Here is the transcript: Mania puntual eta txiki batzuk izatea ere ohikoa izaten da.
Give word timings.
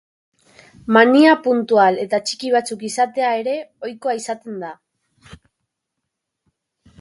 Mania 0.95 1.33
puntual 1.47 1.99
eta 2.03 2.19
txiki 2.29 2.49
batzuk 2.55 2.85
izatea 2.89 3.29
ere 3.43 3.53
ohikoa 3.89 4.17
izaten 4.23 4.59
da. 4.63 4.73